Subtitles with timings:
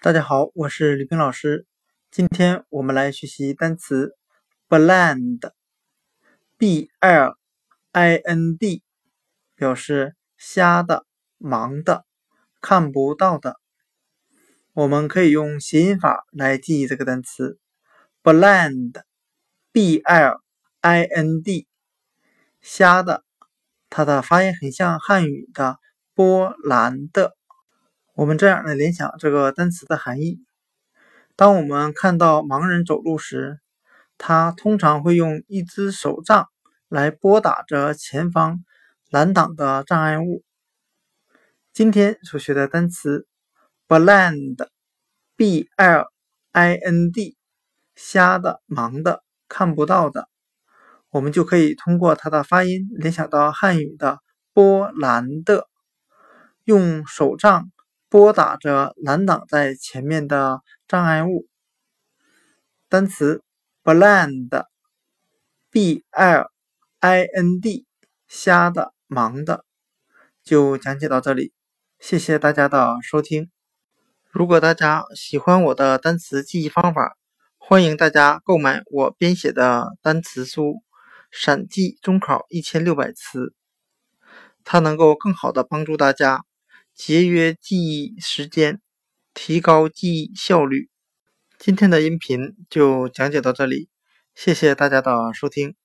[0.00, 1.66] 大家好，我是吕冰老师。
[2.08, 4.14] 今天我们来学习单词
[4.68, 5.50] blind，b
[7.00, 7.36] l
[7.90, 8.84] i n d，
[9.56, 11.04] 表示瞎的、
[11.40, 12.04] 盲的、
[12.60, 13.56] 看不到的。
[14.72, 17.58] 我们可以用谐音法来记忆这个单词
[18.22, 20.40] blind，b l
[20.80, 21.66] i n d，
[22.60, 23.24] 瞎的。
[23.90, 25.80] 它的发音很像汉语的
[26.14, 27.36] 波兰的。
[28.18, 30.44] 我们这样来联想这个单词的含义：
[31.36, 33.60] 当我们看到盲人走路时，
[34.16, 36.48] 他通常会用一只手杖
[36.88, 38.64] 来拨打着前方
[39.08, 40.42] 拦挡的障碍物。
[41.72, 43.28] 今天所学的单词
[43.86, 46.10] blind，b l
[46.50, 47.36] i n d，
[47.94, 50.28] 瞎的、盲的、看不到的，
[51.10, 54.18] 我们就可以通过它的发音联想到汉语的
[54.52, 55.68] 波兰的，
[56.64, 57.70] 用手杖。
[58.10, 61.46] 拨打着拦挡在前面的障碍物。
[62.88, 63.42] 单词
[63.84, 64.54] blind，b
[66.10, 66.50] l
[67.00, 67.86] i n d，
[68.26, 69.64] 瞎的、盲的，
[70.42, 71.52] 就讲解到这里。
[71.98, 73.50] 谢谢大家的收听。
[74.30, 77.16] 如果大家喜欢我的单词记忆方法，
[77.58, 80.62] 欢迎大家购买我编写的单词书
[81.30, 83.46] 《闪记中考一千六百词》，
[84.64, 86.44] 它能够更好的帮助大家。
[86.98, 88.80] 节约记忆时间，
[89.32, 90.90] 提高记忆效率。
[91.56, 93.88] 今天的音频就讲解到这里，
[94.34, 95.76] 谢谢大家的收听。